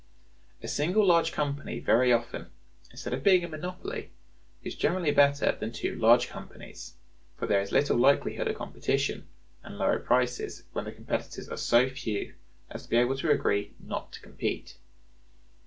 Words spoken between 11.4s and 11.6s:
are